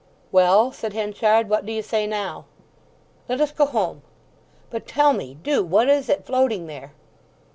"Well," 0.31 0.71
said 0.71 0.93
Henchard; 0.93 1.47
"what 1.47 1.63
do 1.63 1.71
you 1.71 1.83
say 1.83 2.07
now?" 2.07 2.45
"Let 3.29 3.39
us 3.39 3.51
go 3.51 3.67
home." 3.67 4.01
"But 4.71 4.87
tell 4.87 5.13
me—do—what 5.13 5.89
is 5.89 6.09
it 6.09 6.25
floating 6.25 6.65
there?" 6.65 6.93